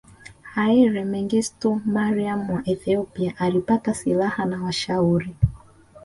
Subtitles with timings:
[0.53, 5.35] Haile Mengistu Mariam wa Ethiopia alipata silaha na washauri